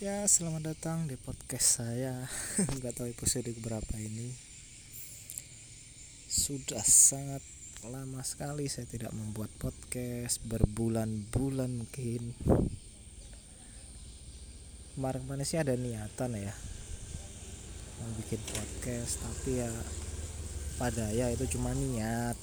Ya, 0.00 0.24
selamat 0.24 0.64
datang 0.64 1.04
di 1.04 1.20
podcast 1.20 1.84
saya. 1.84 2.24
Nggak 2.80 2.96
tahu 2.96 3.12
episode 3.12 3.52
berapa 3.60 4.00
ini. 4.00 4.32
Sudah 6.24 6.80
sangat 6.80 7.44
lama 7.84 8.24
sekali 8.24 8.64
saya 8.64 8.88
tidak 8.88 9.12
membuat 9.12 9.52
podcast, 9.60 10.40
berbulan-bulan 10.48 11.84
mungkin. 11.84 12.32
Kemarin-kemarin 14.96 15.44
sih 15.44 15.60
ada 15.60 15.76
niatan 15.76 16.32
ya 16.32 16.56
mau 18.00 18.08
bikin 18.24 18.40
podcast, 18.56 19.20
tapi 19.20 19.60
ya 19.60 19.68
pada 20.80 21.12
ya 21.12 21.28
itu 21.28 21.44
cuma 21.60 21.76
niat. 21.76 22.40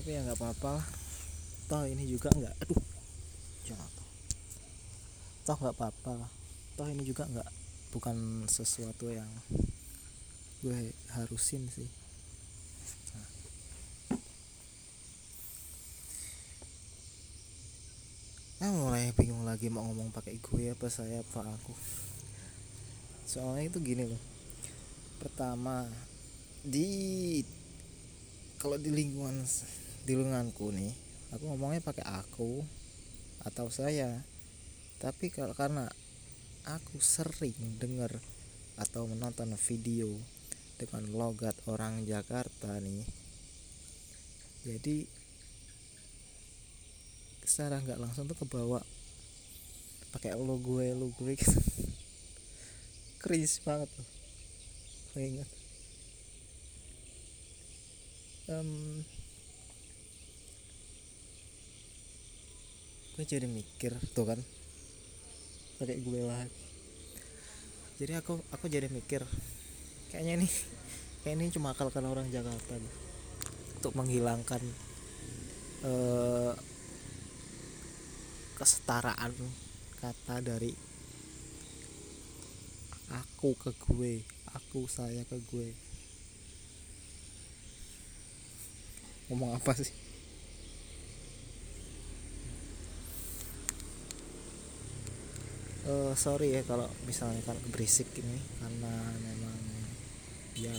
Tapi 0.00 0.08
ya 0.08 0.24
nggak 0.24 0.40
apa-apa. 0.40 0.80
Toh 1.68 1.84
ini 1.84 2.08
juga 2.08 2.32
nggak, 2.32 2.56
aduh, 2.64 2.80
jangan 3.68 4.01
toh 5.42 5.58
nggak 5.58 5.74
apa-apa. 5.74 6.30
Toh 6.78 6.86
ini 6.86 7.02
juga 7.02 7.26
nggak 7.26 7.50
bukan 7.92 8.46
sesuatu 8.46 9.10
yang 9.10 9.28
gue 10.62 10.94
harusin 11.18 11.66
sih. 11.66 11.90
Nah. 13.12 13.28
nah 18.62 18.70
mulai 18.70 19.10
bingung 19.18 19.42
lagi 19.42 19.66
mau 19.66 19.82
ngomong 19.90 20.14
pakai 20.14 20.38
gue 20.38 20.70
apa 20.70 20.86
saya 20.86 21.26
apa 21.26 21.42
aku. 21.42 21.74
Soalnya 23.26 23.66
itu 23.66 23.82
gini 23.82 24.06
loh. 24.06 24.22
Pertama 25.18 25.90
di 26.62 27.42
kalau 28.62 28.78
di 28.78 28.94
lingkungan 28.94 29.42
di 30.06 30.14
lingkunganku 30.14 30.70
nih 30.70 30.94
aku 31.34 31.50
ngomongnya 31.50 31.82
pakai 31.82 32.06
aku 32.06 32.62
atau 33.42 33.66
saya 33.66 34.22
tapi 35.02 35.34
kalau 35.34 35.50
karena 35.58 35.90
aku 36.70 37.02
sering 37.02 37.82
dengar 37.82 38.14
atau 38.78 39.10
menonton 39.10 39.58
video 39.58 40.14
dengan 40.78 41.10
logat 41.10 41.58
orang 41.66 42.06
Jakarta 42.06 42.78
nih 42.78 43.02
jadi 44.62 45.10
secara 47.42 47.82
nggak 47.82 47.98
langsung 47.98 48.30
tuh 48.30 48.38
kebawa 48.38 48.78
pakai 50.14 50.38
lo 50.38 50.54
gue 50.62 50.94
lo 50.94 51.10
gue 51.18 51.34
gitu 51.34 51.58
banget 53.62 53.86
tuh. 53.86 54.08
Ingat. 55.14 55.48
Um, 58.50 59.06
gue 63.14 63.24
jadi 63.24 63.46
mikir 63.46 63.94
tuh 64.18 64.26
kan 64.26 64.40
pakai 65.82 65.98
gue 65.98 66.22
lagi 66.22 66.62
jadi 67.98 68.22
aku 68.22 68.38
aku 68.54 68.70
jadi 68.70 68.86
mikir 68.86 69.26
kayaknya 70.14 70.38
ini 70.38 70.48
kayak 71.26 71.34
ini 71.38 71.50
cuma 71.50 71.74
akal 71.74 71.90
kan 71.90 72.06
orang 72.06 72.26
Jakarta 72.30 72.74
nih, 72.74 72.94
untuk 73.78 73.94
menghilangkan 73.94 74.62
uh, 75.86 76.54
kesetaraan 78.58 79.34
kata 79.98 80.38
dari 80.38 80.74
aku 83.10 83.54
ke 83.58 83.70
gue 83.86 84.22
aku 84.50 84.86
saya 84.90 85.22
ke 85.26 85.38
gue. 85.50 85.70
Ngomong 89.30 89.56
apa 89.56 89.72
sih 89.78 90.01
uh, 95.88 96.12
sorry 96.14 96.54
ya 96.54 96.62
kalau 96.66 96.86
misalnya 97.08 97.40
kan 97.46 97.58
berisik 97.70 98.08
ini 98.18 98.38
karena 98.60 98.92
memang 99.22 99.58
ya 100.58 100.76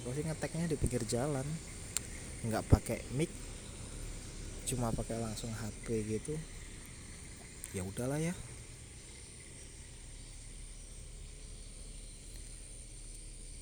aku 0.00 0.14
sih 0.14 0.24
ngeteknya 0.24 0.70
di 0.70 0.76
pinggir 0.78 1.02
jalan 1.08 1.44
nggak 2.44 2.64
pakai 2.68 3.00
mic 3.16 3.32
cuma 4.64 4.88
pakai 4.90 5.20
langsung 5.20 5.52
HP 5.52 5.86
gitu. 6.08 6.34
Ya 7.76 7.84
udahlah 7.84 8.16
ya. 8.16 8.32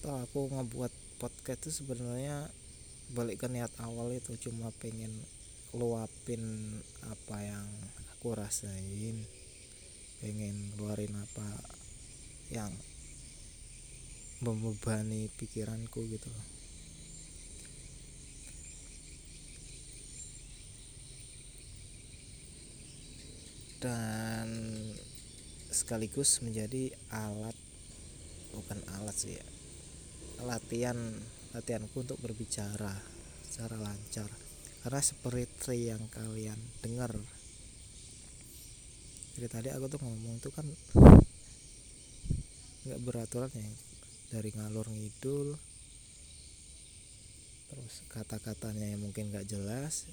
Toh 0.03 0.19
aku 0.19 0.51
ngebuat 0.51 0.93
podcast 1.19 1.67
itu 1.67 1.83
sebenarnya 1.83 2.51
balik 3.15 3.43
ke 3.43 3.47
niat 3.51 3.71
awal 3.83 4.11
itu 4.15 4.35
cuma 4.51 4.75
pengen 4.83 5.11
luapin 5.75 6.43
apa 7.07 7.37
yang 7.39 7.67
aku 8.19 8.35
rasain 8.35 9.23
pengen 10.23 10.71
keluarin 10.79 11.19
apa 11.19 11.49
yang 12.55 12.71
membebani 14.39 15.27
pikiranku 15.35 16.07
gitu 16.07 16.31
loh. 16.31 16.47
Dan 23.83 24.47
sekaligus 25.75 26.39
menjadi 26.39 26.95
alat 27.11 27.59
bukan 28.55 28.79
alat 28.95 29.17
sih 29.19 29.35
ya 29.35 29.47
latihan 30.43 30.99
latihanku 31.55 32.03
untuk 32.03 32.19
berbicara 32.19 32.99
secara 33.47 33.79
lancar. 33.79 34.31
Karena 34.83 34.99
seperti 34.99 35.95
yang 35.95 36.03
kalian 36.11 36.59
dengar 36.83 37.15
dari 39.33 39.49
tadi 39.49 39.69
aku 39.73 39.89
tuh 39.89 40.01
ngomong 40.05 40.37
tuh 40.41 40.53
kan 40.53 40.67
nggak 42.83 43.01
beraturan 43.07 43.51
ya 43.55 43.71
dari 44.33 44.51
ngalur 44.53 44.87
ngidul 44.89 45.57
terus 47.73 48.05
kata-katanya 48.13 48.93
yang 48.93 49.01
mungkin 49.01 49.33
nggak 49.33 49.49
jelas. 49.49 50.05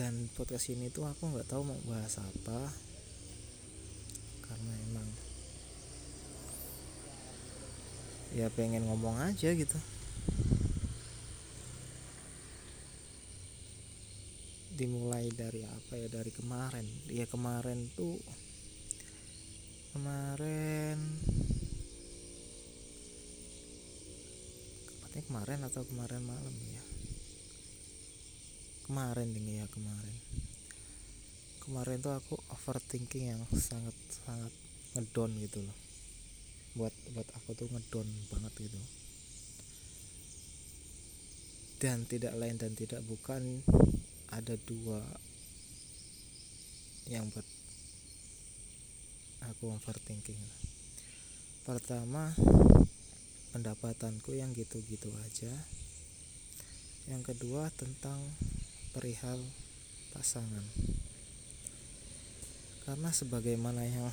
Dan 0.00 0.32
podcast 0.32 0.72
ini 0.72 0.88
tuh 0.88 1.04
aku 1.04 1.28
nggak 1.28 1.44
tahu 1.44 1.60
mau 1.60 1.76
bahas 1.84 2.16
apa 2.16 2.72
karena 4.48 4.72
emang 4.88 5.09
ya 8.30 8.46
pengen 8.54 8.86
ngomong 8.86 9.18
aja 9.18 9.50
gitu. 9.50 9.78
Dimulai 14.78 15.28
dari 15.34 15.66
apa 15.66 15.98
ya? 15.98 16.06
Dari 16.06 16.30
kemarin. 16.30 16.86
Ya 17.10 17.26
kemarin 17.26 17.90
tuh 17.98 18.16
kemarin 19.90 20.94
katanya 24.94 25.24
kemarin 25.26 25.60
atau 25.66 25.82
kemarin 25.82 26.22
malam 26.22 26.54
ya? 26.54 26.84
Kemarin 28.86 29.28
nih 29.34 29.62
ya 29.62 29.66
kemarin. 29.74 30.18
Kemarin 31.66 31.98
tuh 31.98 32.14
aku 32.14 32.34
overthinking 32.54 33.34
yang 33.34 33.42
sangat 33.54 33.94
sangat 34.10 34.54
ngedon 34.94 35.30
gitu 35.38 35.62
loh 35.62 35.89
buat 36.78 36.94
buat 37.16 37.28
aku 37.34 37.56
tuh 37.58 37.68
ngedon 37.70 38.08
banget 38.30 38.52
gitu. 38.60 38.80
Dan 41.80 42.04
tidak 42.04 42.36
lain 42.36 42.60
dan 42.60 42.76
tidak 42.76 43.00
bukan 43.08 43.64
ada 44.30 44.54
dua 44.68 45.00
yang 47.08 47.26
buat 47.32 47.46
aku 49.40 49.72
overthinking 49.72 50.38
pertama 51.64 52.36
pendapatanku 53.50 54.34
yang 54.34 54.54
gitu-gitu 54.54 55.10
aja. 55.26 55.52
Yang 57.10 57.34
kedua 57.34 57.72
tentang 57.74 58.22
perihal 58.94 59.42
pasangan. 60.14 60.62
Karena 62.86 63.10
sebagaimana 63.10 63.86
yang 63.86 64.10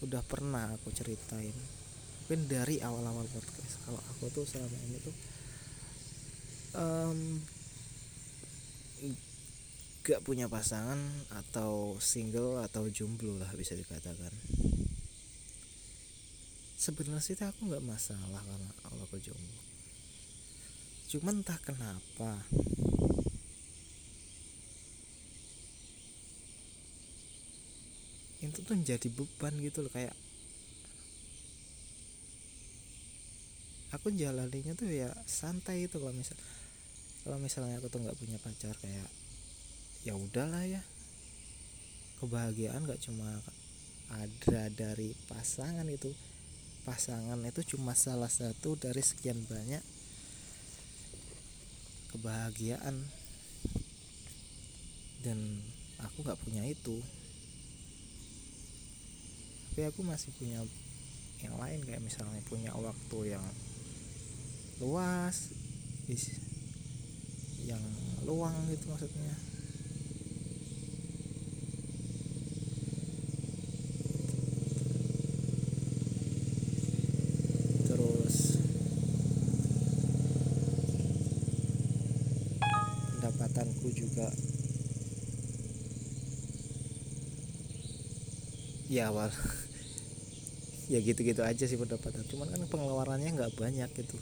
udah 0.00 0.22
pernah 0.24 0.72
aku 0.72 0.92
ceritain. 0.92 1.54
Mungkin 2.26 2.46
dari 2.46 2.78
awal-awal 2.78 3.26
podcast 3.26 3.82
kalau 3.82 4.00
aku 4.14 4.30
tuh 4.30 4.46
selama 4.46 4.78
ini 4.86 4.98
tuh 5.02 5.16
um, 6.78 7.18
gak 10.06 10.22
punya 10.24 10.46
pasangan 10.46 10.98
atau 11.34 11.98
single 11.98 12.62
atau 12.64 12.86
jomblo 12.88 13.36
lah 13.36 13.50
bisa 13.58 13.74
dikatakan. 13.76 14.32
Sebenarnya 16.80 17.20
sih 17.20 17.36
aku 17.36 17.68
nggak 17.68 17.84
masalah 17.84 18.40
karena 18.40 18.72
kalau 18.80 19.04
aku 19.04 19.20
jomblo. 19.20 19.60
Cuman 21.10 21.44
entah 21.44 21.60
kenapa 21.60 22.46
itu 28.50 28.66
tuh 28.66 28.74
jadi 28.82 29.08
beban 29.08 29.54
gitu 29.62 29.86
loh 29.86 29.92
kayak 29.94 30.12
aku 33.90 34.10
jalaninya 34.14 34.74
tuh 34.74 34.90
ya 34.90 35.10
santai 35.26 35.86
itu 35.86 35.98
kalau 35.98 36.14
misal 36.14 36.36
kalau 37.22 37.38
misalnya 37.38 37.78
aku 37.78 37.88
tuh 37.92 38.00
nggak 38.02 38.18
punya 38.18 38.38
pacar 38.42 38.74
kayak 38.80 39.08
ya 40.04 40.16
udahlah 40.16 40.64
ya. 40.64 40.80
Kebahagiaan 42.20 42.84
gak 42.84 43.00
cuma 43.00 43.28
ada 44.12 44.62
dari 44.72 45.16
pasangan 45.28 45.88
itu 45.88 46.12
pasangan 46.84 47.38
itu 47.44 47.76
cuma 47.76 47.92
salah 47.92 48.28
satu 48.28 48.76
dari 48.76 49.00
sekian 49.00 49.40
banyak 49.44 49.80
kebahagiaan. 52.12 52.96
Dan 55.20 55.60
aku 56.00 56.24
nggak 56.24 56.40
punya 56.40 56.64
itu 56.64 56.96
tapi 59.70 59.86
aku 59.86 60.02
masih 60.02 60.34
punya 60.34 60.66
yang 61.38 61.54
lain 61.62 61.78
kayak 61.86 62.02
misalnya 62.02 62.42
punya 62.50 62.74
waktu 62.74 63.38
yang 63.38 63.46
luas 64.82 65.54
yang 67.62 67.78
luang 68.26 68.52
gitu 68.66 68.90
maksudnya. 68.90 69.30
Terus 77.86 78.36
pendapatanku 83.22 83.86
juga 83.94 84.34
ya 88.90 89.14
awal 89.14 89.30
ya 90.90 90.98
gitu-gitu 90.98 91.46
aja 91.46 91.62
sih 91.70 91.78
pendapatan. 91.78 92.26
Cuman 92.26 92.50
kan 92.50 92.66
pengeluarannya 92.66 93.30
nggak 93.30 93.54
banyak 93.54 93.86
gitu. 93.94 94.18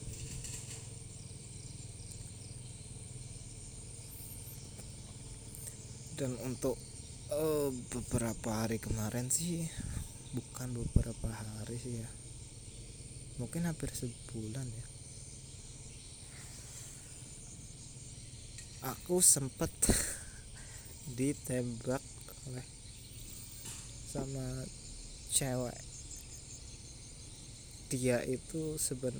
Dan 6.20 6.36
untuk 6.44 6.76
uh, 7.32 7.72
beberapa 7.88 8.50
hari 8.52 8.76
kemarin 8.76 9.32
sih 9.32 9.64
bukan 10.36 10.76
beberapa 10.76 11.32
hari 11.32 11.80
sih 11.80 12.04
ya. 12.04 12.08
Mungkin 13.40 13.64
hampir 13.64 13.88
sebulan 13.88 14.68
ya. 14.68 14.86
Aku 18.92 19.24
sempet 19.24 19.72
ditembak 21.18 22.02
oleh 22.50 22.77
sama 24.08 24.64
cewek. 25.28 25.76
Dia 27.92 28.24
itu 28.24 28.80
seben 28.80 29.12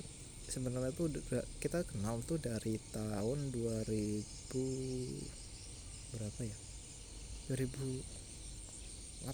sebenarnya 0.49 0.89
tuh 0.97 1.13
kita 1.61 1.85
kenal 1.85 2.25
tuh 2.25 2.41
dari 2.41 2.81
tahun 2.89 3.53
2000 3.53 4.25
berapa 6.17 6.41
ya? 6.41 6.57
2008 7.53 9.29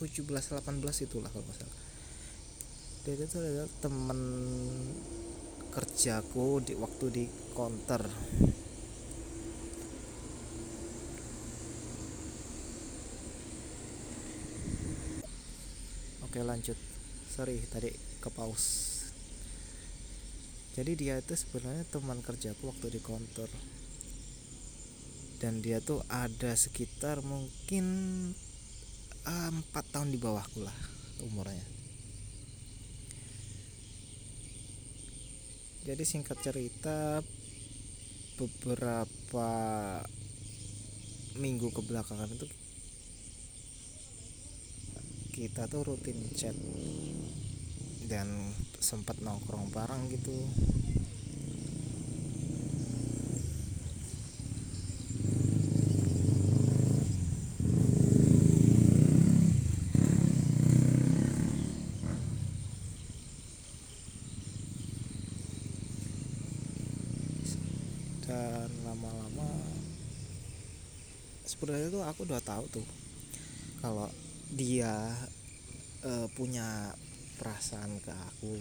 18 0.00 1.04
itulah 1.04 1.28
kalau 1.28 1.52
salah. 1.52 1.76
Dia 3.04 3.16
itu 3.20 3.36
adalah 3.36 3.68
temen 3.84 4.20
kerjaku 5.70 6.64
di 6.64 6.74
waktu 6.76 7.06
di 7.12 7.24
counter 7.52 8.02
oke 16.30 16.46
lanjut. 16.46 16.78
Sorry 17.26 17.58
tadi 17.66 17.90
ke 18.22 18.30
pause. 18.30 19.10
Jadi 20.78 20.94
dia 20.94 21.18
itu 21.18 21.34
sebenarnya 21.34 21.82
teman 21.90 22.22
kerjaku 22.22 22.70
waktu 22.70 22.94
di 22.94 23.02
kantor 23.02 23.50
dan 25.42 25.58
dia 25.58 25.82
tuh 25.82 26.06
ada 26.06 26.54
sekitar 26.54 27.26
mungkin 27.26 27.84
ah, 29.26 29.50
empat 29.50 29.90
tahun 29.90 30.14
di 30.14 30.22
bawahku 30.22 30.62
lah 30.62 30.78
umurnya. 31.26 31.66
Jadi 35.82 36.06
singkat 36.06 36.38
cerita 36.46 37.26
beberapa 38.38 39.50
minggu 41.34 41.74
kebelakangan 41.74 42.30
itu 42.30 42.59
kita 45.30 45.70
tuh 45.70 45.86
rutin 45.86 46.18
chat 46.34 46.52
dan 48.10 48.50
sempat 48.82 49.22
nongkrong 49.22 49.70
bareng 49.70 50.10
gitu. 50.10 50.34
Dan 68.30 68.70
lama-lama 68.86 69.50
sebenarnya 71.42 71.90
tuh 71.90 72.02
aku 72.06 72.22
udah 72.30 72.38
tahu 72.38 72.64
tuh 72.70 72.86
kalau 73.82 74.06
dia 74.50 75.14
uh, 76.02 76.26
punya 76.34 76.94
perasaan 77.38 78.02
ke 78.02 78.12
aku. 78.12 78.58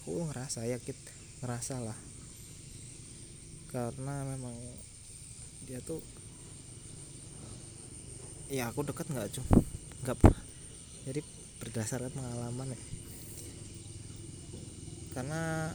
Aku 0.00 0.28
ngerasa 0.28 0.68
yakin 0.68 0.96
ngerasa 1.42 1.80
lah. 1.80 1.98
Karena 3.72 4.22
memang 4.28 4.52
dia 5.64 5.80
tuh 5.80 6.04
ya 8.52 8.68
aku 8.68 8.84
deket 8.84 9.08
nggak 9.08 9.32
cum 9.32 9.46
nggak 10.04 10.18
jadi 11.08 11.20
berdasarkan 11.62 12.12
pengalaman 12.12 12.76
ya. 12.76 12.80
Karena 15.12 15.72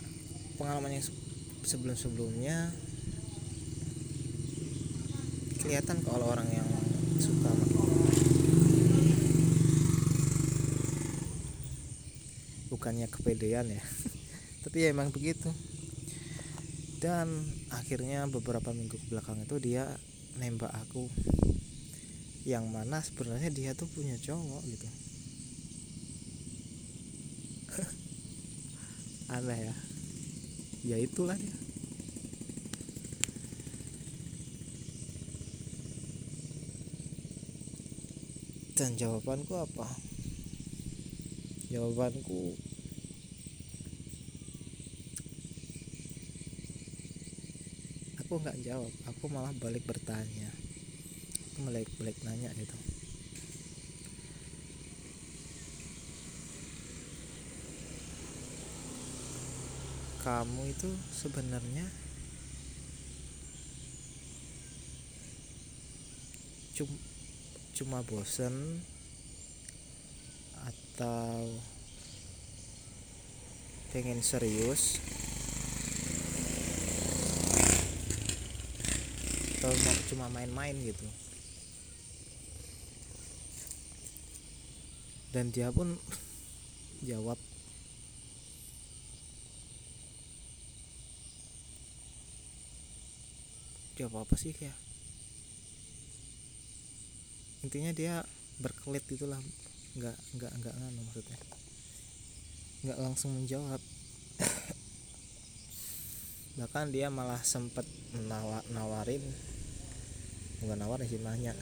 pengalaman 0.57 0.97
yang 0.97 1.05
sebelum 1.65 1.97
sebelumnya 1.97 2.71
kelihatan 5.59 5.99
kalau 6.05 6.31
orang 6.31 6.47
yang 6.47 6.69
suka 7.19 7.51
bukannya 12.87 13.11
kepedean 13.11 13.67
ya. 13.67 13.83
Tapi 14.63 14.87
ya 14.87 14.95
emang 14.95 15.11
begitu. 15.11 15.51
Dan 17.03 17.27
akhirnya 17.67 18.23
beberapa 18.31 18.71
minggu 18.71 18.95
belakang 19.11 19.43
itu 19.43 19.59
dia 19.59 19.91
nembak 20.39 20.71
aku. 20.71 21.11
Yang 22.47 22.65
mana 22.71 23.03
sebenarnya 23.03 23.51
dia 23.51 23.75
tuh 23.75 23.91
punya 23.91 24.15
cowok 24.15 24.63
gitu. 24.71 24.87
Aneh 29.35 29.67
ya. 29.67 29.75
Ya 30.87 30.97
itulah 31.03 31.35
dia. 31.35 31.59
Dan 38.79 38.95
jawabanku 38.95 39.59
apa? 39.59 39.91
Jawabanku 41.67 42.55
nggak 48.41 48.61
jawab 48.65 48.93
aku 49.09 49.25
malah 49.29 49.53
balik 49.57 49.83
bertanya. 49.85 50.49
Aku 51.53 51.65
balik 51.65 51.89
balik 51.97 52.17
nanya 52.25 52.53
gitu. 52.53 52.77
Kamu 60.21 60.67
itu 60.67 60.91
sebenarnya 61.15 61.87
cuma 66.77 66.97
cuma 67.73 67.99
bosen 68.05 68.81
atau 70.67 71.57
pengen 73.89 74.21
serius 74.21 75.01
atau 79.67 79.83
mau 79.83 79.99
cuma 80.07 80.31
main-main 80.31 80.79
gitu. 80.79 81.03
Dan 85.35 85.51
dia 85.51 85.75
pun 85.75 85.99
jawab 87.11 87.35
jawab 93.99 94.23
apa 94.23 94.35
sih 94.37 94.53
ya 94.53 94.69
intinya 97.65 97.89
dia 97.89 98.21
berkelit 98.61 99.01
gitulah 99.09 99.41
nggak 99.97 100.13
nggak 100.37 100.51
nggak 100.63 100.73
nganu 100.79 101.01
maksudnya. 101.03 101.39
Nggak 102.85 102.99
langsung 103.03 103.35
menjawab. 103.35 103.81
Bahkan 106.61 106.93
dia 106.93 107.09
malah 107.09 107.41
menawa, 108.13 108.61
nawarin 108.71 109.25
bukan 110.63 110.77
nawarin 110.77 111.05
sih 111.05 111.21
nanya 111.21 111.53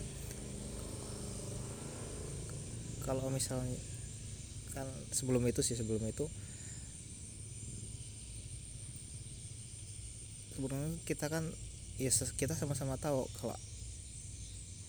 kalau 3.03 3.29
misalnya 3.29 3.77
kan 4.73 4.87
sebelum 5.13 5.45
itu 5.47 5.61
sih 5.61 5.77
sebelum 5.77 6.03
itu 6.09 6.25
sebelumnya 10.55 10.95
kita 11.03 11.27
kan 11.27 11.45
ya 11.95 12.11
kita 12.11 12.55
sama-sama 12.55 12.95
tahu 12.99 13.27
kalau 13.39 13.55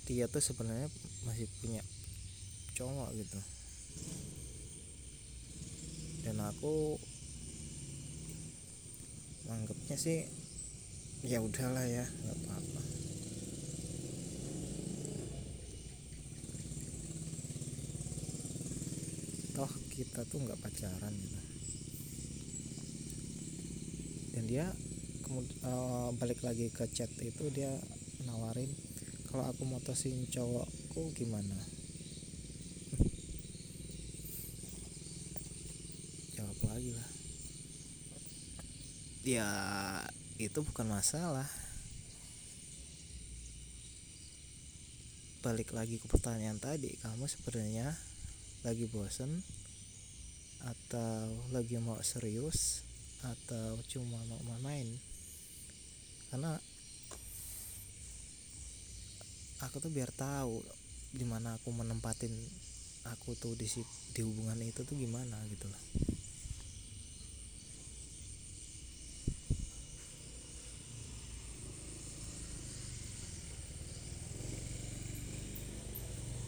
dia 0.06 0.30
tuh 0.30 0.38
sebenarnya 0.38 0.86
masih 1.26 1.50
punya 1.58 1.82
cowok 2.78 3.10
gitu. 3.18 3.38
Dan 6.22 6.38
aku 6.42 6.94
anggapnya 9.46 9.94
sih 9.94 10.26
ya 11.22 11.38
udahlah 11.38 11.86
ya 11.86 12.02
nggak 12.02 12.38
apa-apa 12.42 12.82
toh 19.56 19.72
kita 19.96 20.28
tuh 20.28 20.44
nggak 20.44 20.60
pacaran 20.60 21.16
gitu. 21.16 21.40
Dan 24.36 24.44
dia 24.44 24.68
kemudian 25.24 25.56
uh, 25.64 26.12
balik 26.20 26.44
lagi 26.44 26.68
ke 26.68 26.84
chat 26.92 27.08
itu 27.24 27.48
dia 27.48 27.72
nawarin 28.28 28.68
kalau 29.32 29.48
aku 29.48 29.64
motosin 29.64 30.28
cowokku 30.28 31.16
gimana? 31.16 31.56
Jawab 36.36 36.60
lagi 36.68 36.92
lah. 36.92 37.08
Ya 39.24 39.48
itu 40.36 40.60
bukan 40.60 40.92
masalah. 40.92 41.48
Balik 45.40 45.72
lagi 45.72 45.96
ke 45.96 46.04
pertanyaan 46.12 46.60
tadi 46.60 46.92
kamu 47.00 47.24
sebenarnya 47.24 47.96
lagi 48.66 48.90
bosen 48.90 49.46
atau 50.66 51.30
lagi 51.54 51.78
mau 51.78 51.94
serius 52.02 52.82
atau 53.23 53.78
cuma 53.87 54.18
mau 54.26 54.58
main 54.66 54.87
karena 56.35 56.58
aku 59.62 59.78
tuh 59.78 59.94
biar 59.94 60.11
tahu 60.11 60.58
di 61.14 61.25
mana 61.25 61.54
aku 61.56 61.70
menempatin 61.70 62.35
aku 63.06 63.38
tuh 63.38 63.54
di 63.54 63.64
di 64.12 64.20
hubungan 64.26 64.58
itu 64.61 64.82
tuh 64.82 64.99
gimana 64.99 65.38
gitu 65.46 65.70
loh. 65.70 65.82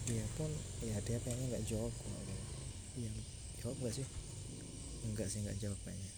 Dia 0.09 0.25
pun 0.35 0.49
ya 0.83 0.97
dia 1.05 1.17
kayaknya 1.21 1.45
nggak 1.53 1.65
jawab 1.69 1.93
iya 2.97 3.38
jawab 3.59 3.77
nggak 3.83 3.95
sih? 3.99 4.07
Enggak 5.07 5.27
sih 5.27 5.39
nggak 5.43 5.59
jawab 5.59 5.79
kayaknya. 5.83 6.11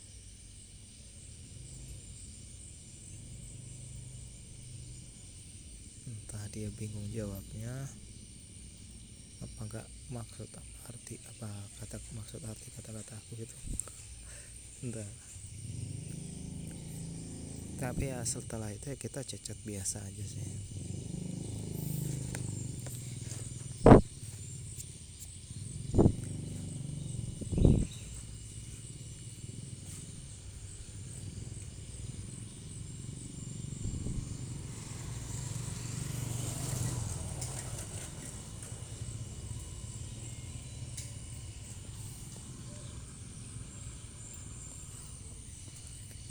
Entah 6.10 6.46
dia 6.54 6.70
bingung 6.78 7.08
jawabnya. 7.10 7.74
Apa 9.42 9.60
enggak 9.66 9.88
maksud 10.14 10.50
arti 10.86 11.18
apa 11.38 11.50
kata 11.82 11.98
maksud 12.14 12.42
arti 12.46 12.68
kata-kata 12.78 13.18
aku 13.18 13.42
gitu? 13.42 13.56
Entah 14.86 15.10
tapi 17.82 18.14
ya 18.14 18.22
setelah 18.22 18.70
itu 18.70 18.94
ya 18.94 18.98
kita 19.02 19.26
cacat 19.26 19.58
biasa 19.66 20.06
aja 20.06 20.22
sih 20.22 20.46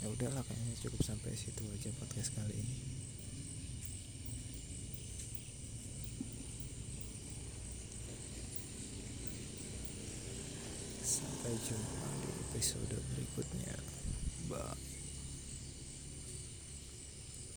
udahlah 0.11 0.43
kayaknya 0.45 0.75
cukup 0.83 1.01
sampai 1.01 1.31
situ 1.33 1.63
aja 1.71 1.89
podcast 1.95 2.35
kali 2.35 2.55
ini. 2.55 2.77
Sampai 11.01 11.53
jumpa 11.63 12.07
di 12.23 12.31
episode 12.51 12.95
berikutnya. 13.15 13.75
Bye 14.51 14.90